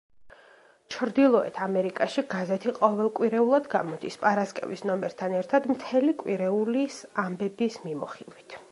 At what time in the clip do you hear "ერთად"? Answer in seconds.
5.43-5.69